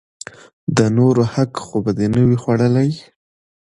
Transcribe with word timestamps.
د 0.77 0.79
نورو 0.97 1.23
حق 1.33 1.51
خو 1.65 1.77
به 1.83 1.91
دې 1.97 2.07
نه 2.13 2.21
وي 2.27 2.37
خوړلئ! 2.43 2.91